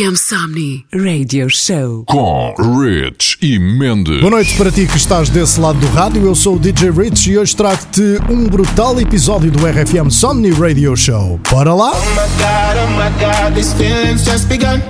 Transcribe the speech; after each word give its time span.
RFM 0.00 0.16
Somni 0.16 0.86
Radio 0.94 1.50
Show 1.50 2.04
com 2.06 2.54
Rich 2.58 3.36
e 3.42 3.58
Mendes. 3.58 4.20
Boa 4.20 4.30
noite 4.30 4.56
para 4.56 4.72
ti 4.72 4.86
que 4.86 4.96
estás 4.96 5.28
desse 5.28 5.60
lado 5.60 5.78
do 5.78 5.86
rádio. 5.88 6.24
Eu 6.24 6.34
sou 6.34 6.56
o 6.56 6.58
DJ 6.58 6.90
Rich 6.90 7.30
e 7.30 7.36
hoje 7.36 7.54
trago-te 7.54 8.18
um 8.30 8.46
brutal 8.46 8.98
episódio 8.98 9.50
do 9.50 9.58
RFM 9.58 10.10
Somni 10.10 10.52
Radio 10.52 10.96
Show. 10.96 11.38
Bora 11.50 11.74
lá? 11.74 11.90
Oh 11.90 11.98
my 11.98 12.16
god, 12.38 12.76
oh 12.82 12.90
my 12.92 13.10
god, 13.20 13.54
these 13.54 13.74
feelings 13.74 14.24
just 14.24 14.48
begun. 14.48 14.80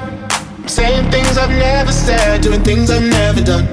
saying 0.68 1.10
things 1.10 1.36
I've 1.36 1.50
never 1.50 1.90
said, 1.90 2.42
doing 2.42 2.62
things 2.62 2.88
I've 2.88 3.02
never 3.02 3.42
done. 3.42 3.66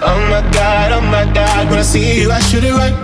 Oh 0.00 0.18
my 0.30 0.40
god, 0.50 0.92
oh 0.92 1.02
my 1.02 1.30
god, 1.34 1.68
when 1.68 1.78
I 1.78 1.82
see 1.82 2.22
you, 2.22 2.32
I 2.32 2.40
should 2.40 2.64
it 2.64 2.72
right. 2.72 3.03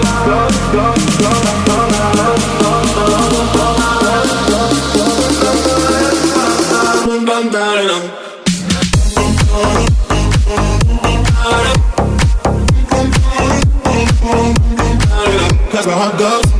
I 16.01 16.17
go. 16.17 16.50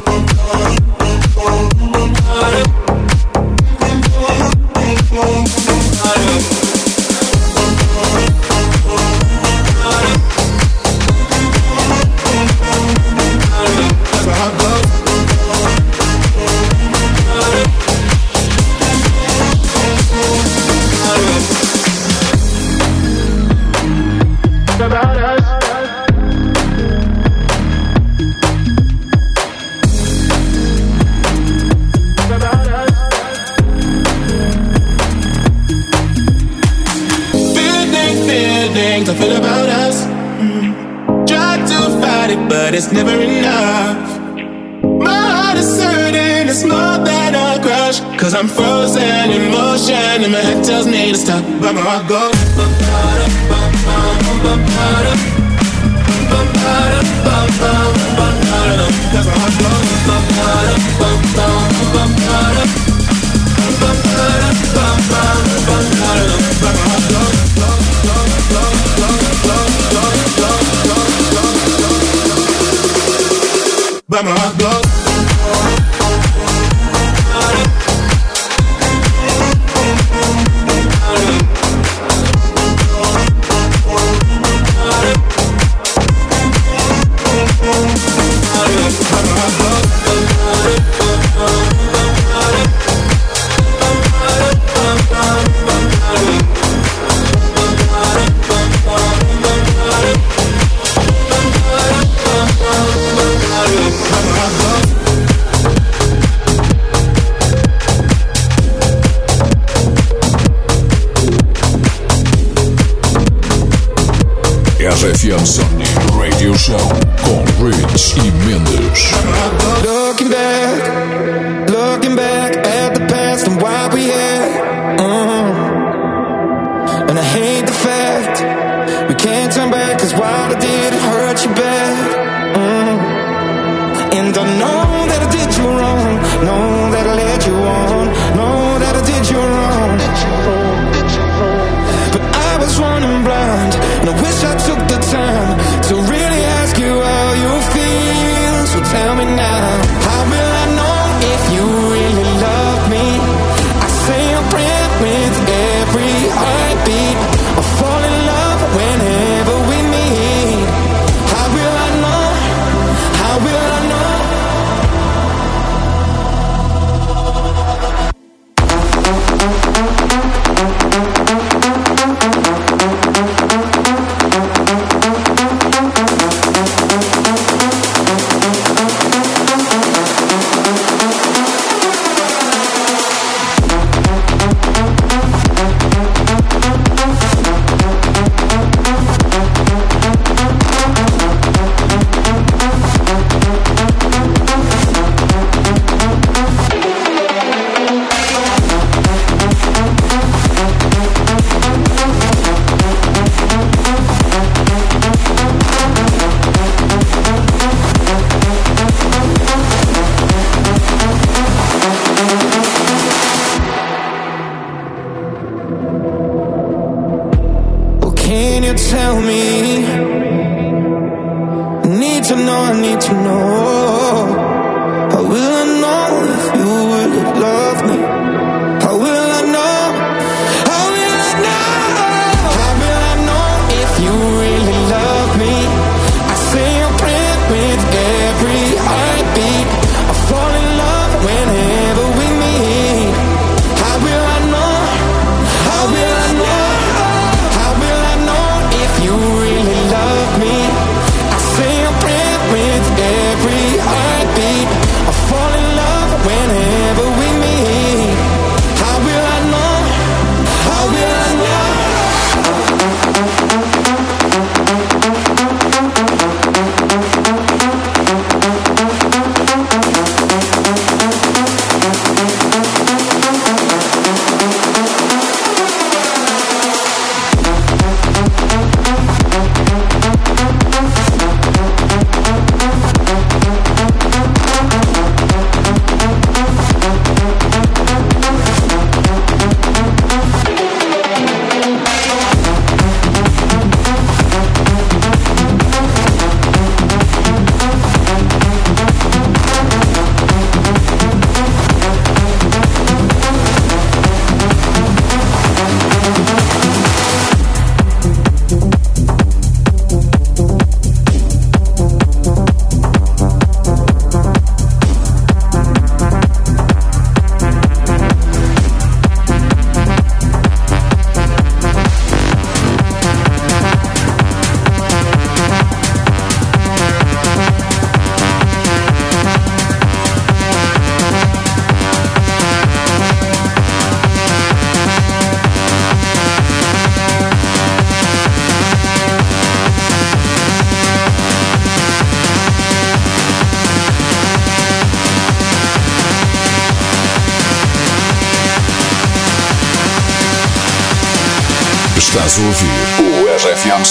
Estás 352.13 352.39
a 352.39 352.41
ouvir 352.41 352.69
o 352.99 353.37
RFM 353.37 353.85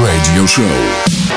Radio 0.00 0.46
Show. 0.46 1.27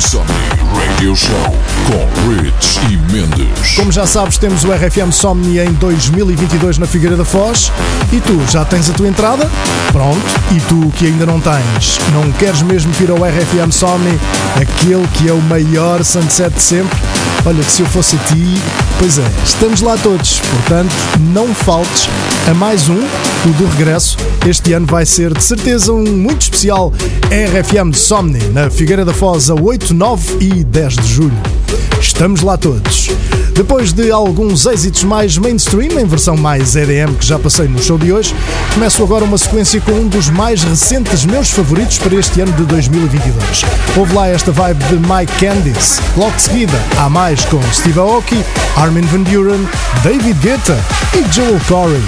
Somni 0.00 0.26
Radio 0.74 1.14
Show 1.14 1.56
com 1.86 2.30
Rich 2.30 2.80
e 2.90 2.96
Mendes. 3.12 3.76
Como 3.76 3.92
já 3.92 4.06
sabes, 4.06 4.38
temos 4.38 4.64
o 4.64 4.72
RFM 4.72 5.12
Somni 5.12 5.58
em 5.58 5.72
2022 5.74 6.78
na 6.78 6.86
Figueira 6.86 7.16
da 7.16 7.24
Foz. 7.24 7.70
E 8.12 8.20
tu, 8.20 8.40
já 8.50 8.64
tens 8.64 8.90
a 8.90 8.92
tua 8.92 9.06
entrada? 9.06 9.50
Pronto. 9.92 10.20
E 10.52 10.60
tu 10.60 10.90
que 10.96 11.06
ainda 11.06 11.24
não 11.24 11.40
tens, 11.40 11.98
não 12.12 12.30
queres 12.32 12.62
mesmo 12.62 12.92
vir 12.92 13.10
ao 13.10 13.18
RFM 13.18 13.70
Somni, 13.70 14.18
aquele 14.56 15.06
que 15.14 15.28
é 15.28 15.32
o 15.32 15.40
maior 15.42 16.04
sunset 16.04 16.54
de 16.54 16.62
sempre? 16.62 16.98
Olha, 17.46 17.62
que 17.62 17.70
se 17.70 17.82
eu 17.82 17.86
fosse 17.86 18.16
a 18.16 18.18
ti, 18.20 18.60
pois 18.98 19.18
é, 19.18 19.30
estamos 19.44 19.80
lá 19.80 19.96
todos, 19.98 20.40
portanto, 20.40 20.94
não 21.20 21.54
faltes 21.54 22.08
a 22.50 22.54
mais 22.54 22.88
um, 22.88 22.98
o 22.98 23.48
do 23.58 23.66
regresso. 23.76 24.16
Este 24.46 24.74
ano 24.74 24.86
vai 24.86 25.06
ser 25.06 25.32
de 25.32 25.42
certeza 25.42 25.90
um 25.90 26.04
muito 26.04 26.42
especial 26.42 26.92
RFM 27.30 27.94
Somni, 27.94 28.44
na 28.52 28.68
Figueira 28.68 29.02
da 29.02 29.14
Foz, 29.14 29.48
a 29.48 29.54
8, 29.54 29.94
9 29.94 30.36
e 30.38 30.62
10 30.62 30.96
de 30.96 31.06
julho. 31.06 31.42
Estamos 31.98 32.42
lá 32.42 32.58
todos. 32.58 33.08
Depois 33.54 33.92
de 33.94 34.10
alguns 34.10 34.66
êxitos 34.66 35.02
mais 35.02 35.38
mainstream, 35.38 35.98
em 35.98 36.04
versão 36.04 36.36
mais 36.36 36.76
EDM 36.76 37.14
que 37.18 37.24
já 37.24 37.38
passei 37.38 37.66
no 37.68 37.82
show 37.82 37.96
de 37.96 38.12
hoje, 38.12 38.34
começo 38.74 39.02
agora 39.02 39.24
uma 39.24 39.38
sequência 39.38 39.80
com 39.80 39.92
um 39.92 40.08
dos 40.08 40.28
mais 40.28 40.62
recentes 40.62 41.24
meus 41.24 41.48
favoritos 41.50 41.96
para 41.98 42.14
este 42.14 42.42
ano 42.42 42.52
de 42.52 42.64
2022. 42.64 43.64
Houve 43.96 44.12
lá 44.12 44.28
esta 44.28 44.52
vibe 44.52 44.84
de 44.84 44.96
Mike 44.96 45.32
Candice. 45.38 46.02
Logo 46.18 46.36
de 46.36 46.42
seguida, 46.42 46.78
há 46.98 47.08
mais 47.08 47.42
com 47.46 47.62
Steve 47.72 47.98
Aoki, 47.98 48.44
Armin 48.76 49.06
Van 49.06 49.22
Buren, 49.22 49.66
David 50.02 50.38
Guetta 50.40 50.78
e 51.14 51.32
Joel 51.32 51.58
Corey. 51.66 52.02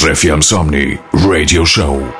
RFM 0.00 0.40
Somni 0.40 0.98
Radio 1.12 1.62
Show. 1.66 2.19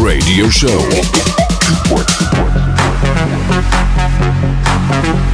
Radio 0.00 0.48
Show. 0.48 0.78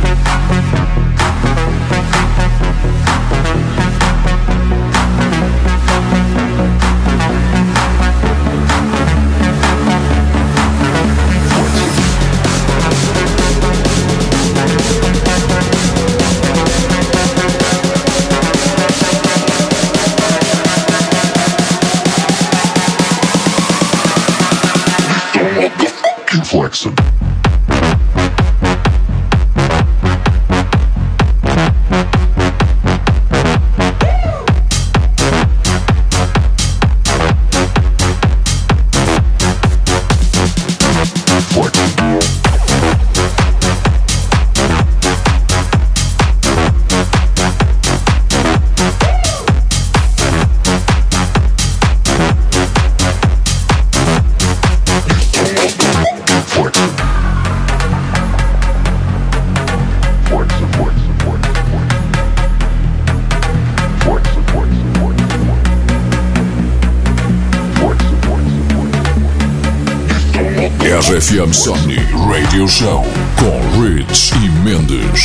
RFM 71.33 71.51
Somni 71.55 71.97
Radio 72.29 72.69
Show 72.69 73.07
com 73.39 73.81
Rich 73.83 74.35
e 74.35 74.51
Mendes. 74.63 75.25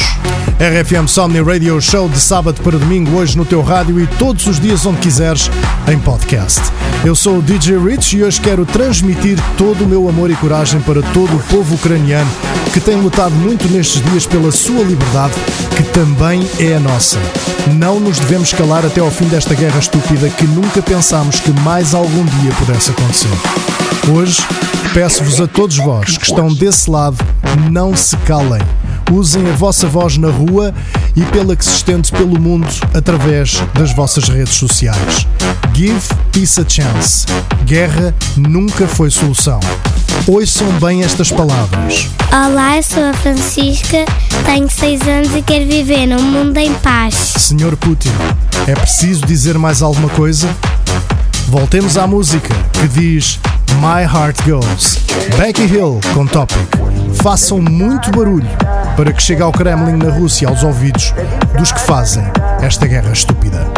RFM 0.58 1.06
Somni 1.06 1.42
Radio 1.42 1.82
Show 1.82 2.08
de 2.08 2.18
sábado 2.18 2.62
para 2.62 2.78
domingo, 2.78 3.18
hoje 3.18 3.36
no 3.36 3.44
teu 3.44 3.62
rádio 3.62 4.00
e 4.00 4.08
todos 4.08 4.48
os 4.48 4.58
dias 4.58 4.86
onde 4.86 5.00
quiseres 5.00 5.52
em 5.86 6.00
podcast. 6.00 6.62
Eu 7.04 7.14
sou 7.14 7.40
o 7.40 7.42
DJ 7.42 7.78
Rich 7.78 8.16
e 8.16 8.24
hoje 8.24 8.40
quero 8.40 8.66
transmitir 8.66 9.38
todo 9.58 9.84
o 9.84 9.86
meu 9.88 10.08
amor 10.08 10.32
e 10.32 10.36
coragem 10.38 10.80
para 10.80 11.02
todo 11.02 11.36
o 11.36 11.44
povo 11.44 11.76
ucraniano 11.76 12.32
que 12.74 12.80
tem 12.80 12.96
lutado 12.96 13.36
muito 13.36 13.68
nestes 13.68 14.02
dias 14.04 14.26
pela 14.26 14.52
sua 14.52 14.84
liberdade, 14.84 15.34
também 15.98 16.48
é 16.60 16.76
a 16.76 16.80
nossa. 16.80 17.18
Não 17.74 18.00
nos 18.00 18.20
devemos 18.20 18.54
calar 18.54 18.86
até 18.86 19.02
ao 19.02 19.10
fim 19.10 19.26
desta 19.26 19.56
guerra 19.56 19.80
estúpida 19.80 20.30
que 20.30 20.46
nunca 20.46 20.80
pensámos 20.80 21.40
que 21.40 21.50
mais 21.62 21.96
algum 21.96 22.24
dia 22.24 22.52
pudesse 22.52 22.92
acontecer. 22.92 23.32
Hoje, 24.16 24.38
peço-vos 24.94 25.42
a 25.42 25.48
todos 25.48 25.78
vós 25.78 26.16
que 26.16 26.26
estão 26.26 26.54
desse 26.54 26.88
lado, 26.88 27.18
não 27.72 27.96
se 27.96 28.16
calem. 28.18 28.62
Usem 29.12 29.50
a 29.50 29.54
vossa 29.54 29.88
voz 29.88 30.20
na 30.20 30.30
rua 30.30 30.72
e 31.16 31.24
pela 31.24 31.56
que 31.56 31.66
se 31.66 31.78
estende 31.78 32.12
pelo 32.12 32.40
mundo 32.40 32.68
através 32.94 33.64
das 33.74 33.92
vossas 33.92 34.30
redes 34.30 34.54
sociais. 34.54 35.26
Give 35.74 36.00
peace 36.32 36.62
a 36.62 36.66
chance. 36.70 37.26
Guerra 37.66 38.14
nunca 38.36 38.88
foi 38.88 39.10
solução. 39.10 39.60
Ouçam 40.26 40.68
bem 40.80 41.04
estas 41.04 41.32
palavras. 41.32 42.08
Olá, 42.32 42.78
eu 42.78 42.84
sou 42.84 43.04
a 43.04 43.14
Francisca, 43.14 44.06
tenho 44.46 44.70
6 44.70 45.02
anos 45.08 45.36
e 45.36 45.42
quero 45.42 45.66
viver 45.66 46.08
num 46.08 46.22
mundo 46.22 46.58
em 46.58 46.74
paz. 46.76 47.14
Senhor 47.14 47.76
Putin, 47.78 48.12
é 48.68 48.74
preciso 48.74 49.26
dizer 49.26 49.58
mais 49.58 49.82
alguma 49.82 50.10
coisa? 50.10 50.50
Voltemos 51.48 51.98
à 51.98 52.08
música 52.08 52.54
que 52.74 52.88
diz 52.88 53.40
My 53.80 54.04
Heart 54.04 54.42
Goes. 54.46 55.00
Becky 55.38 55.64
Hill 55.64 56.00
com 56.14 56.26
Topic. 56.26 56.58
Façam 57.22 57.62
muito 57.62 58.12
barulho 58.12 58.50
para 58.96 59.14
que 59.14 59.22
chegue 59.22 59.42
ao 59.42 59.52
Kremlin 59.52 59.98
na 59.98 60.12
Rússia 60.12 60.48
aos 60.48 60.64
ouvidos 60.64 61.14
dos 61.58 61.72
que 61.72 61.80
fazem 61.82 62.24
esta 62.62 62.88
guerra 62.88 63.12
estúpida. 63.12 63.77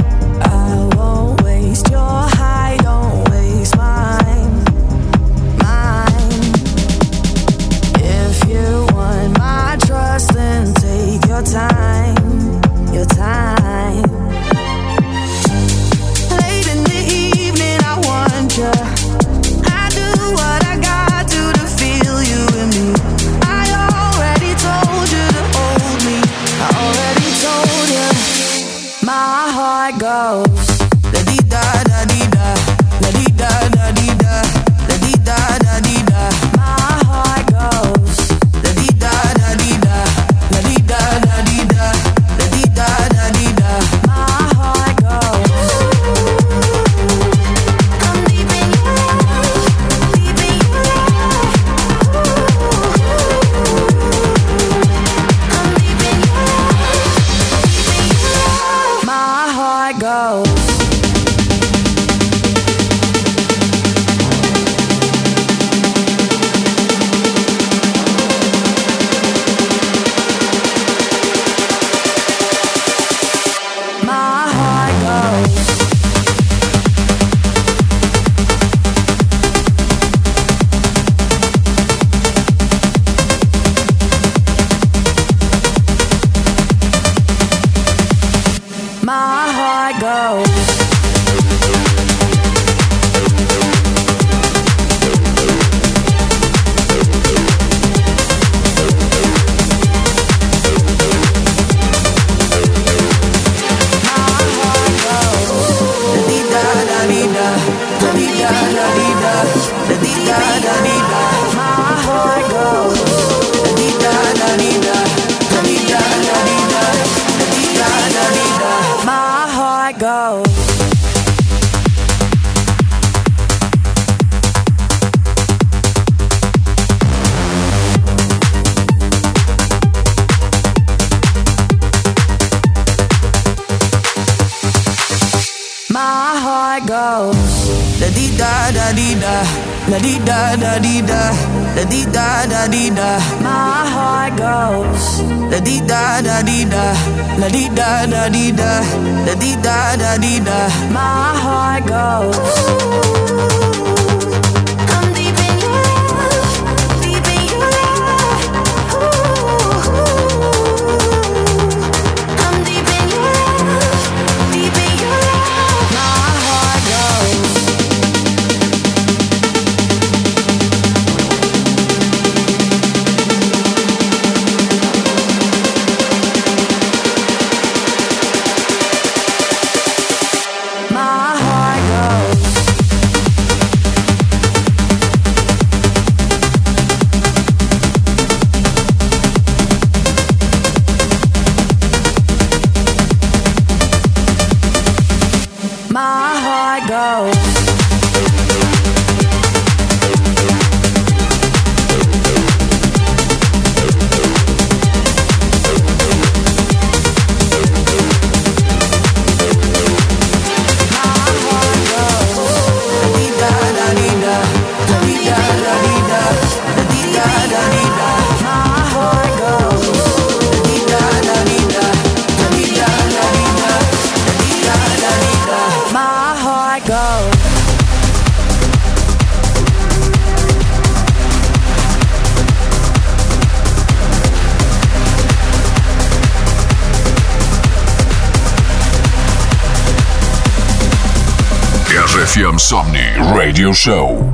Radio 243.59 243.73
Show. 243.73 244.28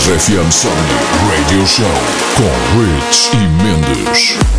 RFM 0.00 0.50
Sony 0.50 0.72
Radio 1.28 1.66
Show 1.66 1.84
com 2.34 2.80
Rich 2.80 3.30
e 3.34 3.46
Mendes. 3.62 4.49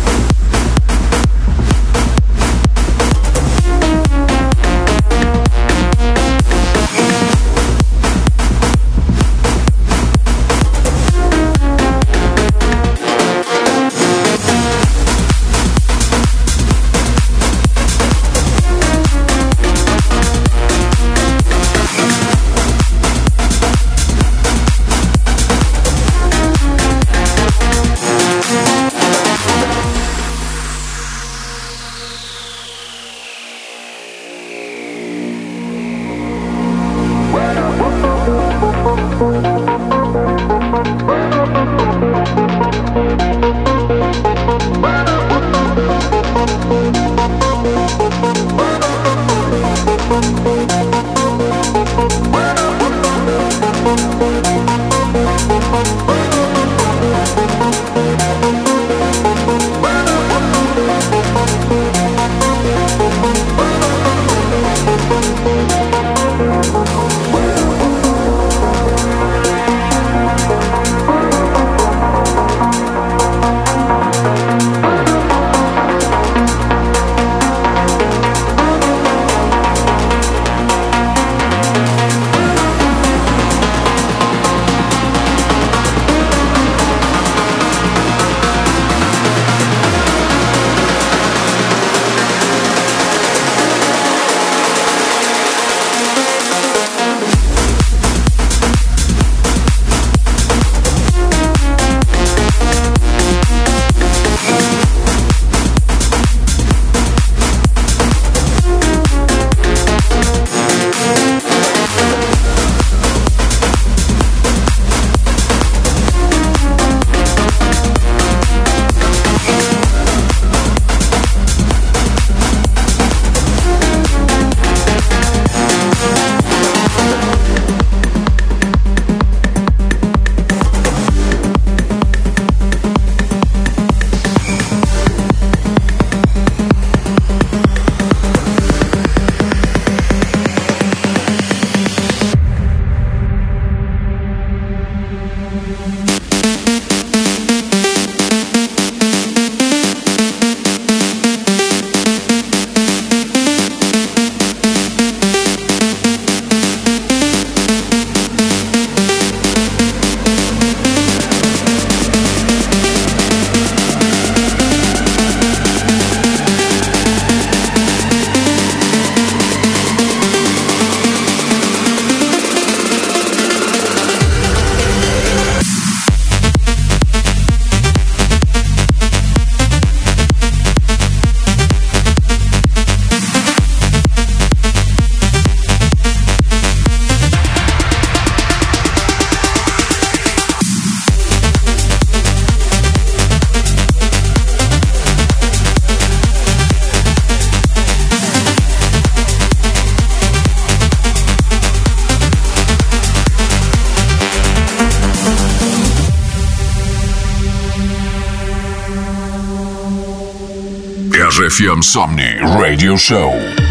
RFM 211.42 211.82
Somni 211.82 212.38
Radio 212.40 212.96
Show. 212.96 213.61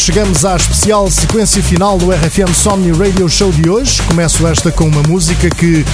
Chegamos 0.00 0.46
à 0.46 0.56
especial 0.56 1.10
sequência 1.10 1.62
final 1.62 1.98
do 1.98 2.10
RFM 2.10 2.54
Somni 2.54 2.90
Radio 2.90 3.28
Show 3.28 3.52
de 3.52 3.68
hoje. 3.68 4.00
Começo 4.02 4.46
esta 4.46 4.72
com 4.72 4.84
uma 4.84 5.02
música 5.02 5.50
que 5.50 5.84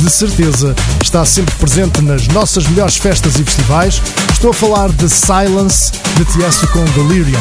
de 0.00 0.10
certeza 0.10 0.74
está 1.00 1.24
sempre 1.24 1.54
presente 1.54 2.02
nas 2.02 2.26
nossas 2.28 2.66
melhores 2.66 2.96
festas 2.96 3.36
e 3.38 3.44
festivais. 3.44 4.02
Estou 4.32 4.50
a 4.50 4.54
falar 4.54 4.90
de 4.90 5.08
Silence 5.08 5.92
de 6.16 6.24
Tiesto 6.24 6.66
com 6.68 6.84
Delirium. 6.86 7.38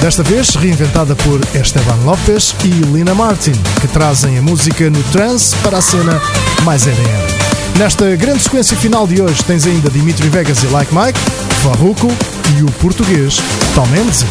Desta 0.00 0.22
vez 0.22 0.54
reinventada 0.54 1.14
por 1.14 1.38
Esteban 1.54 1.98
Lopes 2.06 2.54
e 2.64 2.68
Lina 2.68 3.14
Martin, 3.14 3.52
que 3.82 3.88
trazem 3.88 4.38
a 4.38 4.42
música 4.42 4.88
no 4.88 5.02
trance 5.04 5.54
para 5.56 5.76
a 5.78 5.82
cena 5.82 6.18
mais 6.64 6.86
EDM. 6.86 7.78
Nesta 7.78 8.16
grande 8.16 8.42
sequência 8.42 8.76
final 8.78 9.06
de 9.06 9.20
hoje 9.20 9.44
tens 9.44 9.66
ainda 9.66 9.90
Dimitri 9.90 10.28
Vegas 10.30 10.62
e 10.62 10.66
Like 10.68 10.94
Mike, 10.94 11.20
Farruko 11.62 12.08
e 12.56 12.62
o 12.62 12.66
português 12.72 13.36
Tom 13.74 13.86
Mendes. 13.88 14.24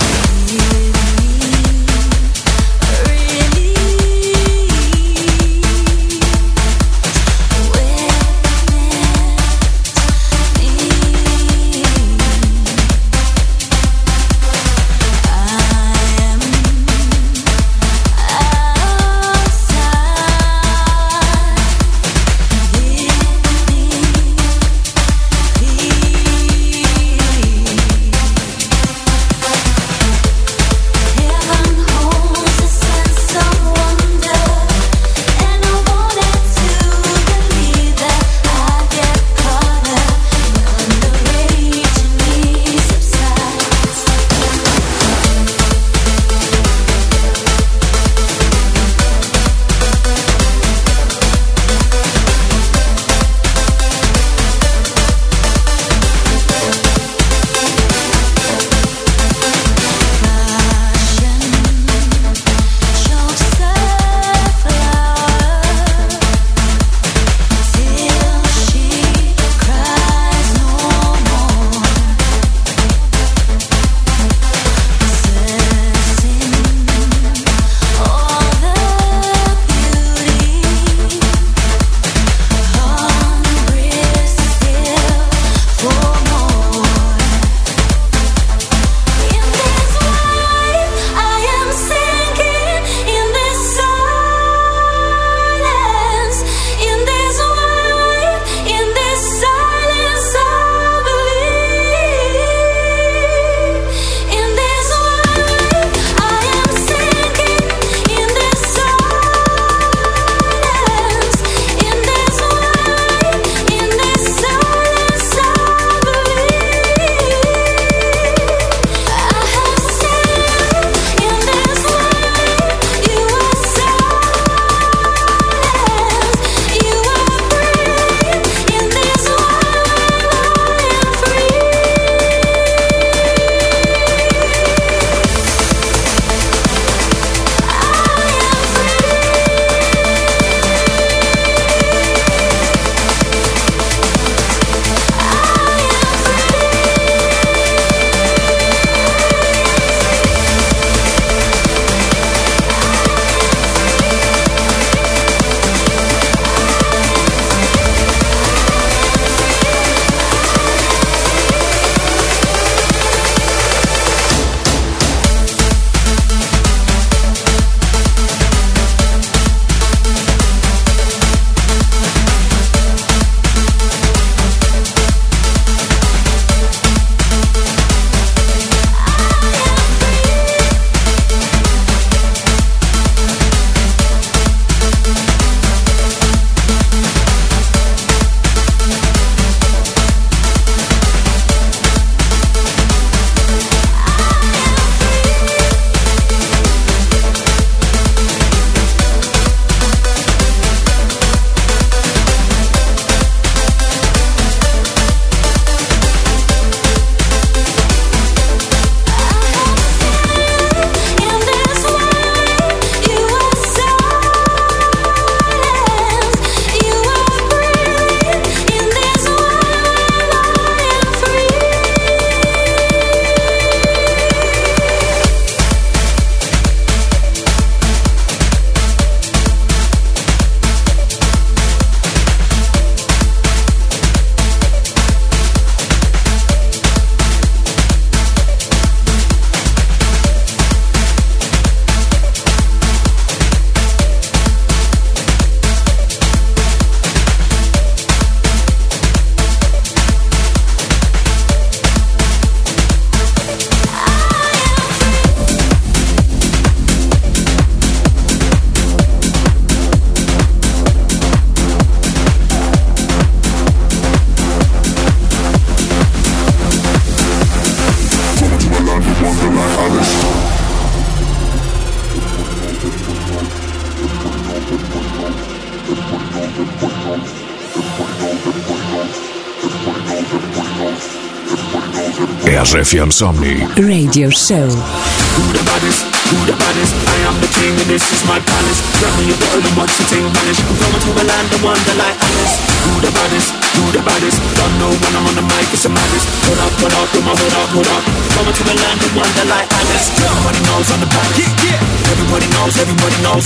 RFM 282.69 283.09
Somni. 283.09 283.65
Radio 283.81 284.29
Show. 284.29 284.69
Who 284.69 285.43
the 285.57 285.63
baddest? 285.65 286.05
Who 286.29 286.37
the 286.45 286.53
baddest? 286.53 286.93
I 286.93 287.17
am 287.25 287.33
the 287.41 287.49
king 287.57 287.73
and 287.73 287.89
this 287.89 288.05
is 288.13 288.21
my 288.29 288.37
palace. 288.37 288.79
Grab 289.01 289.09
me 289.17 289.33
a 289.33 289.37
bottle 289.41 289.65
and 289.65 289.73
watch 289.73 289.89
the 289.97 290.05
ting 290.05 290.21
vanish. 290.21 290.61
I'm 290.61 290.77
going 290.77 291.01
to 291.01 291.11
a 291.17 291.25
land 291.25 291.49
of 291.49 291.65
wonder 291.65 291.97
like 291.97 292.13
Alice. 292.13 292.55
Who 292.85 292.93
the 293.01 293.09
baddest? 293.09 293.49
Who 293.73 293.89
the 293.89 294.05
baddest? 294.05 294.37
Don't 294.53 294.75
know 294.77 294.93
when 295.01 295.13
I'm 295.17 295.25
on 295.25 295.35
the 295.41 295.45
mic, 295.49 295.65
it's 295.73 295.89
a 295.89 295.89
madness. 295.89 296.29
Hold 296.45 296.61
up, 296.61 296.73
hold 296.77 296.93
up, 296.93 297.09
put 297.09 297.23
my 297.25 297.33
hood 297.33 297.55
up, 297.57 297.69
hold 297.73 297.89
up. 297.89 298.03
Going 298.37 298.53
to 298.53 298.63
a 298.69 298.75
land 298.77 299.01
of 299.01 299.11
wonder 299.17 299.45
like 299.49 299.65
Alice. 299.73 300.05
Everybody 300.21 300.61
knows 300.69 300.87
on 300.93 300.99
the 301.01 301.09
back. 301.09 301.29
Yeah, 301.41 301.73
yeah. 301.73 302.11
Everybody 302.13 302.47
knows, 302.53 302.73
everybody 302.77 303.17
knows. 303.25 303.43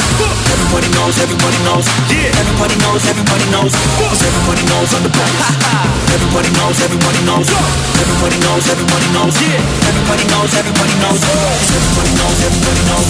Everybody 0.52 0.90
knows, 1.00 1.16
everybody 1.24 1.60
knows. 1.64 1.86
Yeah. 2.12 2.42
Everybody 2.44 2.76
knows, 2.84 3.02
everybody 3.08 3.46
knows. 3.56 3.72
Cause 4.04 4.20
everybody 4.20 4.64
knows 4.68 4.92
on 4.92 5.02
the 5.08 5.14
back. 5.16 5.32
Everybody 6.12 6.50
knows, 6.60 6.76
everybody 6.84 7.22
knows. 7.24 7.48
Everybody 8.04 8.36
knows, 8.44 8.68
everybody 8.68 9.08
knows. 9.16 9.32
Yeah. 9.40 9.88
Everybody 9.88 10.28
knows, 10.28 10.52
everybody 10.60 10.96
knows. 11.00 11.24
Everybody 11.24 12.12
knows, 12.20 12.36
everybody 12.44 12.84
knows. 12.84 13.08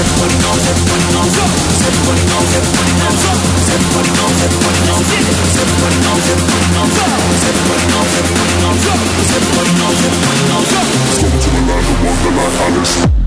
Everybody 0.00 0.36
knows, 0.40 0.64
everybody 0.64 1.04
knows. 1.12 1.36
Everybody 1.84 2.24
knows, 2.24 2.48
everybody 2.56 2.92
knows. 2.96 3.20
Everybody 3.68 4.10
knows, 4.16 4.40
everybody 4.40 4.80
knows. 4.88 5.04
Cause 5.04 5.60
everybody 5.60 6.00
knows, 6.00 6.24
everybody 6.24 6.68
knows. 6.72 6.96
Cause 6.96 7.44
everybody 7.52 7.84
knows, 7.92 8.12
everybody 8.16 8.54
knows. 8.64 8.80
Cause 8.80 9.30
everybody 9.36 9.72
knows, 9.76 10.00
everybody 10.08 10.42
knows. 10.48 10.68
Welcome 10.72 11.36
to 11.36 11.48
the 11.52 11.60
land 11.68 11.84
of 11.84 11.98
wonderland, 12.00 12.56
Alice. 12.64 13.19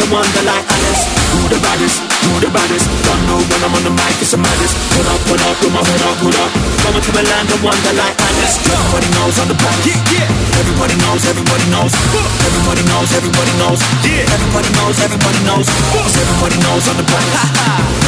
the 0.00 0.14
one 0.14 0.22
that 0.22 0.46
I 0.48 0.58
honest. 0.64 1.29
Who 1.30 1.46
the 1.46 1.60
baddest? 1.62 1.98
Who 2.26 2.32
the 2.42 2.50
baddest? 2.50 2.86
Don't 3.06 3.22
know 3.30 3.38
when 3.38 3.60
I'm 3.62 3.74
on 3.74 3.82
the 3.86 3.94
mic, 3.94 4.16
it's 4.18 4.34
a 4.34 4.38
madness. 4.38 4.72
Put 4.94 5.06
up, 5.06 5.20
put 5.30 5.40
up, 5.40 5.54
put 5.62 5.70
my 5.70 5.82
hood 5.82 6.02
up, 6.02 6.16
hood 6.18 6.36
up. 6.42 6.50
Going 6.82 7.02
to 7.02 7.10
a 7.14 7.22
land 7.22 7.48
of 7.54 7.60
wonder 7.62 7.94
like 7.94 8.16
Alice. 8.18 8.56
Everybody 8.66 9.08
knows 9.14 9.36
on 9.38 9.46
the 9.46 9.58
back. 9.58 9.78
Yeah, 9.86 10.00
yeah. 10.10 10.60
Everybody 10.60 10.94
knows, 11.06 11.22
everybody 11.24 11.66
knows. 11.70 11.92
Everybody 12.44 12.82
knows, 12.90 13.08
everybody 13.14 13.52
knows. 13.62 13.80
Yeah. 14.02 14.34
Everybody 14.34 14.70
knows, 14.74 14.96
everybody 15.00 15.40
knows. 15.46 15.66
Cause 15.94 16.14
everybody 16.18 16.56
knows 16.66 16.84
on 16.90 16.96
the 16.98 17.06
back. 17.06 17.26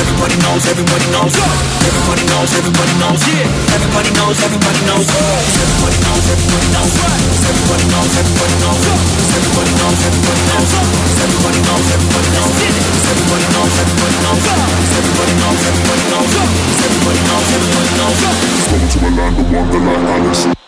Everybody 0.02 0.36
knows, 0.42 0.62
everybody 0.66 1.06
knows. 1.14 1.32
Everybody 1.32 2.24
knows, 2.26 2.50
everybody 2.58 2.94
knows. 2.98 3.20
Yeah. 3.22 3.76
Everybody 3.76 4.10
knows, 4.18 4.36
everybody 4.42 4.80
knows. 4.88 5.06
Everybody 5.06 5.98
knows, 6.02 6.24
everybody 6.26 6.68
knows. 6.74 6.90
Everybody 7.42 7.86
knows, 7.92 8.12
everybody 8.18 8.56
knows. 8.62 8.82
Everybody 9.32 9.72
knows, 9.78 9.98
everybody 10.10 10.42
knows. 10.50 10.70
Everybody 11.22 11.60
knows, 11.62 11.86
everybody 11.92 12.30
knows. 12.34 13.11
Welcome 18.72 18.88
to 18.88 19.06
a 19.06 19.10
land 19.10 19.38
of 19.38 19.52
wonderland, 19.52 20.08
Alice. 20.08 20.61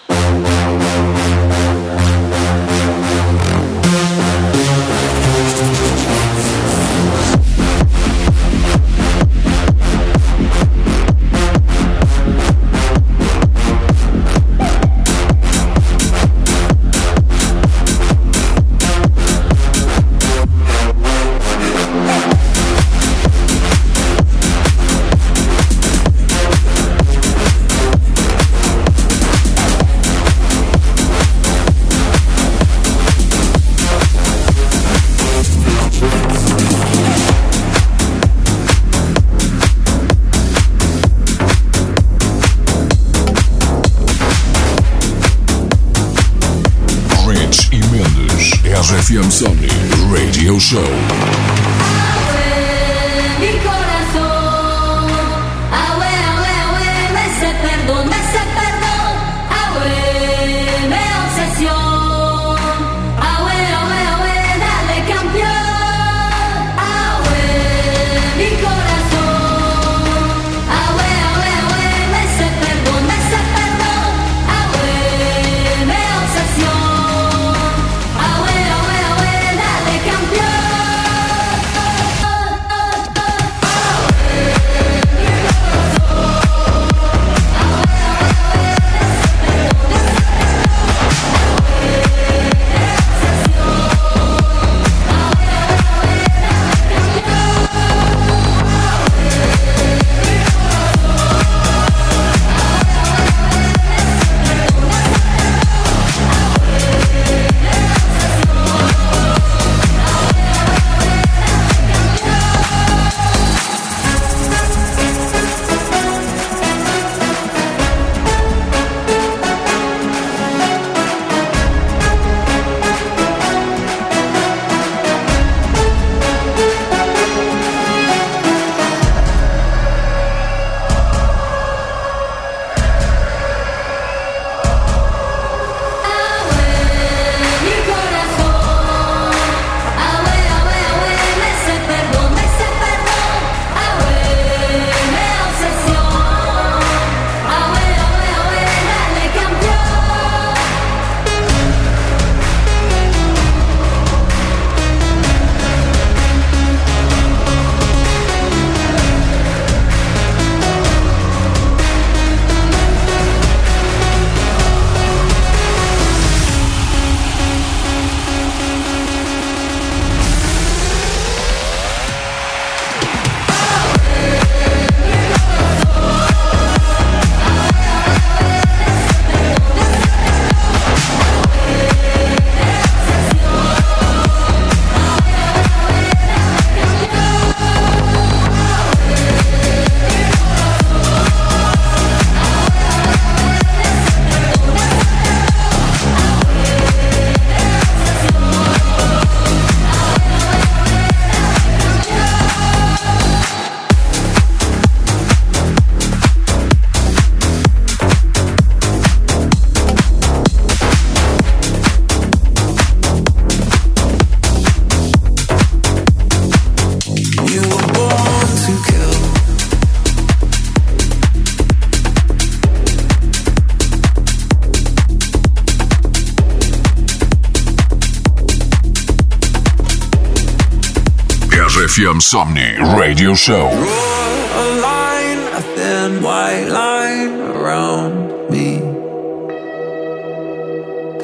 RFM 232.15 232.21
Somni 232.21 232.97
Radio 232.97 233.35
Show. 233.35 233.69
A 233.71 234.81
line, 234.81 235.39
a 235.53 235.61
thin 235.75 236.23
white 236.23 236.69
line 236.69 237.41
around 237.41 238.51
me. 238.51 238.79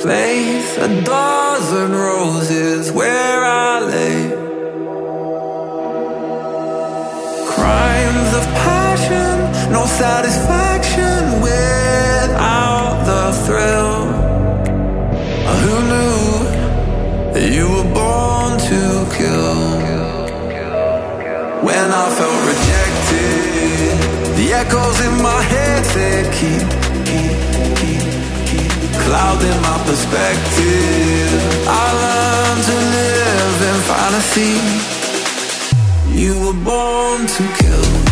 Place 0.01 0.79
a 0.79 1.03
dozen 1.03 1.93
roses 1.93 2.91
where 2.93 3.45
I 3.45 3.81
lay. 3.81 4.31
Crimes 7.47 8.35
of 8.35 8.45
passion, 8.65 9.73
no 9.73 9.87
satisfaction 9.87 11.41
without 11.41 13.05
the 13.05 13.33
thrill. 13.47 14.07
Who 15.61 15.75
knew 15.91 17.33
that 17.35 17.53
you 17.53 17.69
were 17.69 17.95
born 17.95 18.59
to 18.59 19.17
kill? 19.17 19.60
When 21.91 21.99
I 21.99 22.11
felt 22.11 22.41
rejected, 22.47 23.99
the 24.37 24.53
echoes 24.55 25.01
in 25.01 25.21
my 25.21 25.43
head 25.43 25.85
said, 25.87 26.33
Keep, 26.39 26.63
keep, 27.05 27.35
keep, 27.81 28.03
keep 28.47 28.71
clouding 29.03 29.61
my 29.61 29.77
perspective. 29.85 31.35
I 31.67 31.87
learned 32.05 32.63
to 32.71 32.77
live 32.95 33.59
in 33.71 33.79
fantasy. 33.91 34.55
You 36.15 36.33
were 36.47 36.59
born 36.65 37.27
to 37.27 37.43
kill. 37.59 38.10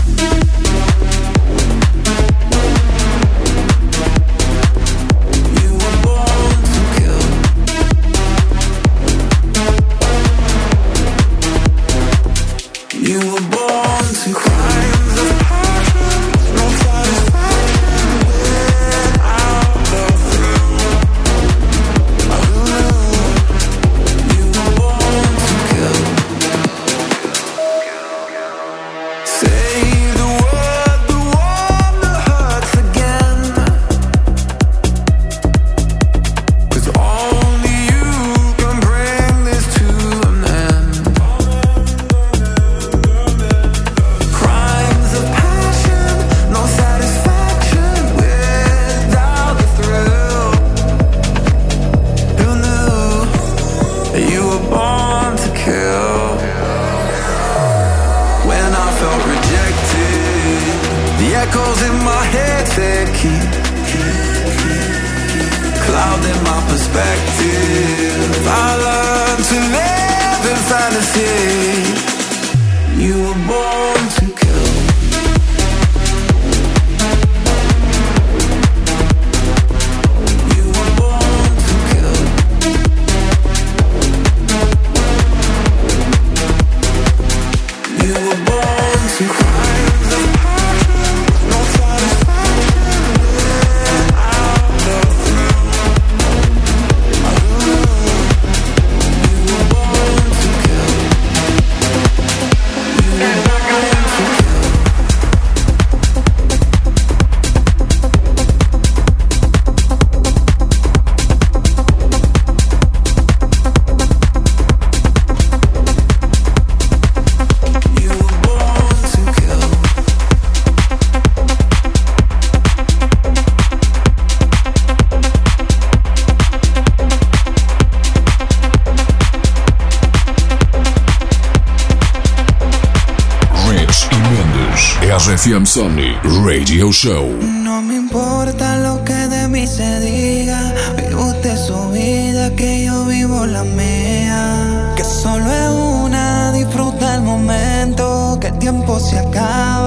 Mendes. 135.77 136.09
RFM 136.09 136.09
Somni 136.09 136.15
Radio 136.45 136.91
Show. 136.93 137.27
No 137.43 137.83
me 137.83 137.97
importa 137.97 138.79
lo 138.79 139.05
que 139.05 139.13
de 139.13 139.49
mí 139.49 139.67
se 139.67 140.01
diga. 140.01 140.75
Vive 140.97 141.15
usted 141.15 141.57
su 141.57 141.91
vida, 141.91 142.51
que 142.57 142.85
yo 142.87 143.05
vivo 143.05 143.45
la 143.45 143.65
mía. 143.65 144.95
Que 144.97 145.05
solo 145.05 145.45
es 145.45 145.71
una, 146.05 146.53
disfruta 146.53 147.17
el 147.17 147.23
momento. 147.23 148.39
Que 148.41 148.49
el 148.49 148.59
tiempo 148.59 148.99
se 148.99 149.19
acaba 149.19 149.78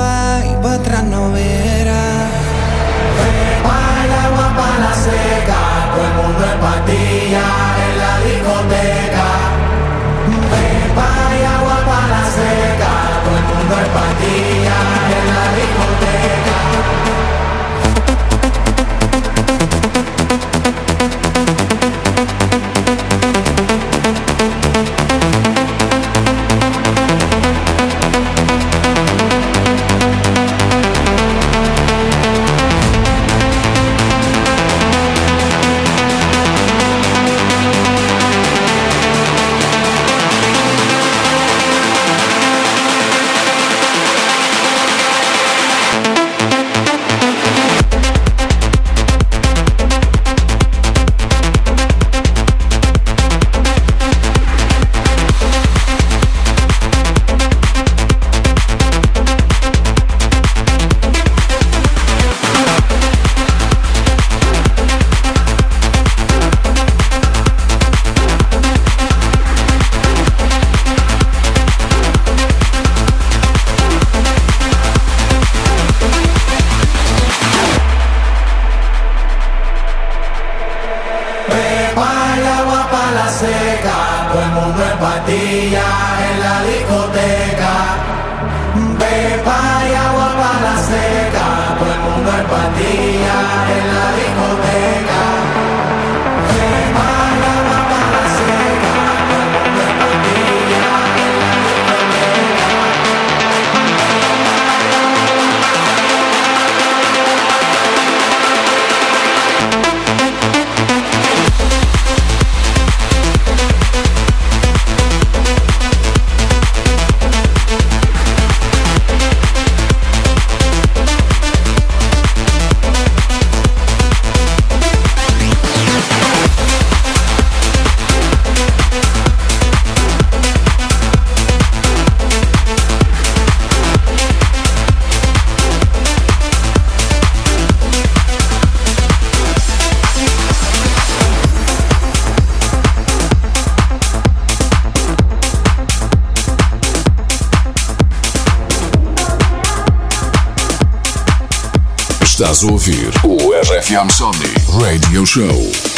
Estás 152.52 152.70
a 152.70 152.74
ouvir 152.74 153.10
o 153.24 153.54
RFM 153.62 154.10
Somni 154.10 154.54
Radio 154.84 155.26
Show. 155.26 155.91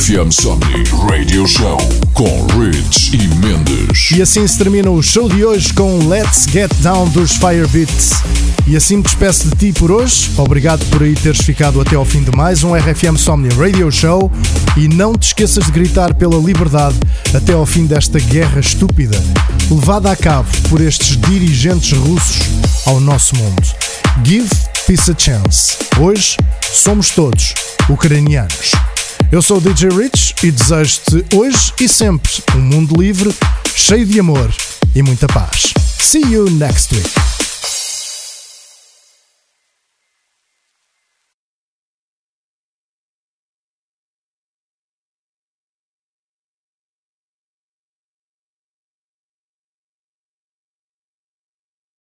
RFM 0.00 0.30
Somni 0.30 0.84
Radio 1.10 1.46
Show 1.46 1.76
com 2.14 2.46
Rich 2.58 3.14
e 3.14 3.28
Mendes. 3.36 4.10
E 4.12 4.22
assim 4.22 4.46
se 4.46 4.56
termina 4.56 4.90
o 4.90 5.02
show 5.02 5.28
de 5.28 5.44
hoje 5.44 5.74
com 5.74 6.08
Let's 6.08 6.46
Get 6.50 6.72
Down 6.76 7.10
dos 7.10 7.32
Firebeats. 7.32 8.12
E 8.66 8.76
assim 8.76 9.02
despeço 9.02 9.50
de 9.50 9.56
ti 9.56 9.78
por 9.78 9.92
hoje. 9.92 10.30
Obrigado 10.38 10.82
por 10.86 11.02
aí 11.02 11.14
teres 11.14 11.42
ficado 11.42 11.82
até 11.82 11.96
ao 11.96 12.06
fim 12.06 12.22
de 12.22 12.34
mais 12.34 12.64
um 12.64 12.74
RFM 12.74 13.18
Somni 13.18 13.50
Radio 13.50 13.92
Show. 13.92 14.32
E 14.74 14.88
não 14.88 15.12
te 15.12 15.26
esqueças 15.26 15.66
de 15.66 15.70
gritar 15.70 16.14
pela 16.14 16.38
liberdade 16.38 16.98
até 17.34 17.52
ao 17.52 17.66
fim 17.66 17.84
desta 17.84 18.18
guerra 18.18 18.58
estúpida, 18.58 19.22
levada 19.70 20.10
a 20.10 20.16
cabo 20.16 20.48
por 20.70 20.80
estes 20.80 21.18
dirigentes 21.18 21.92
russos 21.92 22.40
ao 22.86 23.00
nosso 23.00 23.36
mundo. 23.36 23.68
Give 24.24 24.48
peace 24.86 25.10
a 25.10 25.14
chance. 25.14 25.76
Hoje 26.00 26.38
somos 26.72 27.10
todos 27.10 27.52
ucranianos. 27.90 28.79
Eu 29.32 29.40
sou 29.40 29.58
o 29.58 29.60
DJ 29.60 29.90
Rich 29.90 30.34
e 30.42 30.50
desejo-te 30.50 31.36
hoje 31.36 31.72
e 31.80 31.88
sempre 31.88 32.30
um 32.56 32.60
mundo 32.60 33.00
livre, 33.00 33.32
cheio 33.76 34.04
de 34.04 34.18
amor 34.18 34.52
e 34.92 35.02
muita 35.02 35.28
paz. 35.28 35.72
See 36.00 36.32
you 36.32 36.50
next 36.50 36.92
week. 36.92 37.39